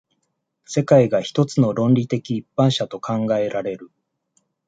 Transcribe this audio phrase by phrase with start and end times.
[0.65, 3.91] 世界が一つの論理的一般者と考えられる。